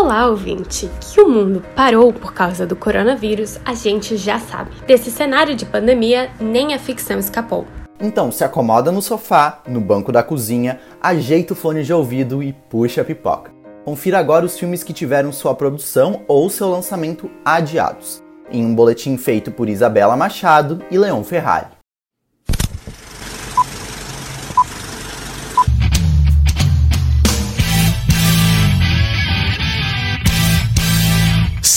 [0.00, 0.90] Olá, ouvinte!
[1.12, 4.70] Que o mundo parou por causa do coronavírus, a gente já sabe.
[4.86, 7.66] Desse cenário de pandemia, nem a ficção escapou.
[8.00, 12.54] Então, se acomoda no sofá, no banco da cozinha, ajeita o fone de ouvido e
[12.70, 13.52] puxa a pipoca.
[13.84, 19.18] Confira agora os filmes que tiveram sua produção ou seu lançamento adiados, em um boletim
[19.18, 21.79] feito por Isabela Machado e Leon Ferrari.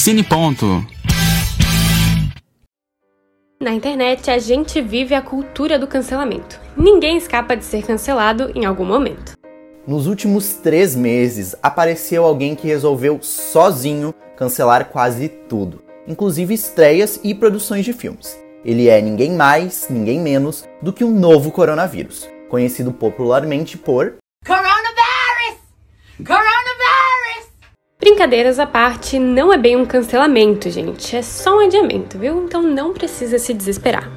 [0.04, 0.86] Cine Ponto.
[3.62, 6.60] Na internet, a gente vive a cultura do cancelamento.
[6.76, 9.32] Ninguém escapa de ser cancelado em algum momento.
[9.88, 17.34] Nos últimos três meses, apareceu alguém que resolveu sozinho cancelar quase tudo, inclusive estreias e
[17.34, 18.38] produções de filmes.
[18.66, 24.16] Ele é ninguém mais, ninguém menos do que um novo coronavírus, conhecido popularmente por
[28.24, 31.14] Brincadeiras à parte, não é bem um cancelamento, gente.
[31.14, 32.46] É só um adiamento, viu?
[32.46, 34.10] Então não precisa se desesperar.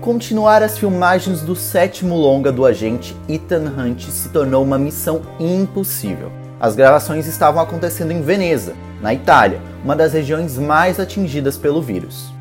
[0.00, 6.32] Continuar as filmagens do sétimo longa do agente Ethan Hunt se tornou uma missão impossível.
[6.58, 12.32] As gravações estavam acontecendo em Veneza, na Itália, uma das regiões mais atingidas pelo vírus.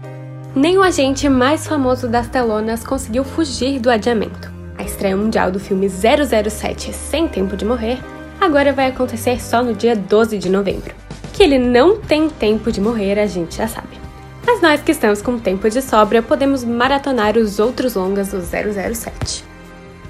[0.56, 4.50] Nem o agente mais famoso das telonas conseguiu fugir do adiamento.
[4.78, 8.00] A estreia mundial do filme 007 Sem Tempo de Morrer
[8.40, 10.94] agora vai acontecer só no dia 12 de novembro.
[11.34, 14.00] Que ele não tem tempo de morrer, a gente já sabe.
[14.46, 19.44] Mas nós que estamos com tempo de sobra, podemos maratonar os outros longas do 007.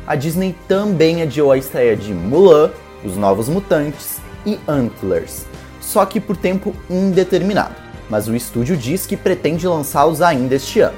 [0.06, 2.72] A Disney também adiou a estreia de Mulan,
[3.04, 5.46] Os Novos Mutantes e Antlers,
[5.82, 7.76] só que por tempo indeterminado.
[8.10, 10.98] Mas o estúdio diz que pretende lançá-los ainda este ano.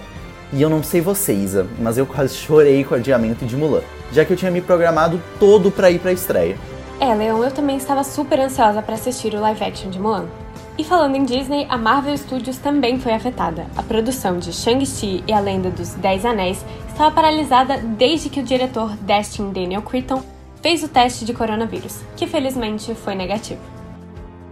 [0.53, 3.81] E eu não sei você, Isa, mas eu quase chorei com o adiamento de Mulan,
[4.11, 6.55] já que eu tinha me programado todo para ir para a estreia.
[7.01, 10.25] É, Leon, eu também estava super ansiosa para assistir o live action de Mulan.
[10.77, 13.67] E falando em Disney, a Marvel Studios também foi afetada.
[13.77, 18.43] A produção de Shang-Chi e a Lenda dos Dez Anéis estava paralisada desde que o
[18.43, 20.21] diretor Destin Daniel Cretton
[20.61, 23.61] fez o teste de coronavírus, que felizmente foi negativo.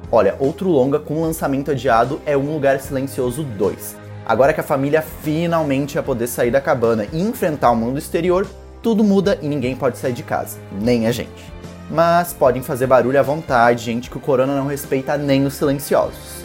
[0.09, 3.97] Olha, outro longa com lançamento adiado é Um Lugar Silencioso 2.
[4.25, 8.47] Agora que a família finalmente vai poder sair da cabana e enfrentar o mundo exterior,
[8.81, 11.57] tudo muda e ninguém pode sair de casa, nem a gente
[11.89, 16.37] mas podem fazer barulho à vontade, gente, que o Corona não respeita nem os silenciosos.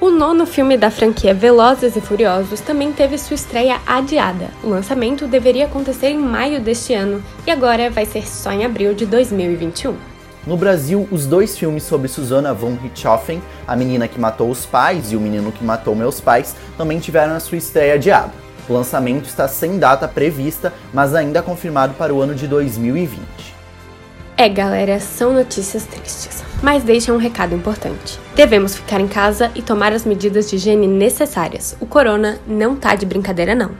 [0.00, 4.48] O nono filme da franquia Velozes e Furiosos também teve sua estreia adiada.
[4.64, 8.94] O lançamento deveria acontecer em maio deste ano e agora vai ser só em abril
[8.94, 9.94] de 2021.
[10.44, 15.12] No Brasil, os dois filmes sobre Susana von Richthofen, a menina que matou os pais
[15.12, 18.32] e o menino que matou meus pais, também tiveram a sua estreia adiada.
[18.68, 23.51] O lançamento está sem data prevista, mas ainda confirmado para o ano de 2020.
[24.36, 28.18] É, galera, são notícias tristes, mas deixa um recado importante.
[28.34, 31.76] Devemos ficar em casa e tomar as medidas de higiene necessárias.
[31.80, 33.70] O corona não tá de brincadeira não.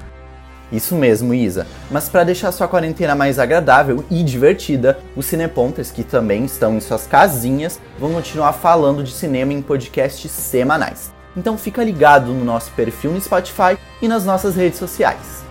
[0.71, 1.67] Isso mesmo, Isa.
[1.91, 6.81] Mas para deixar sua quarentena mais agradável e divertida, os cineponters que também estão em
[6.81, 11.12] suas casinhas vão continuar falando de cinema em podcasts semanais.
[11.37, 15.43] Então fica ligado no nosso perfil no Spotify e nas nossas redes sociais.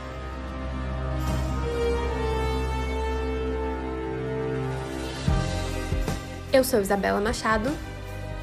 [6.53, 7.69] Eu sou Isabela Machado.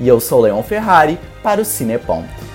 [0.01, 2.48] E eu sou Leon Ferrari para o Cineponto.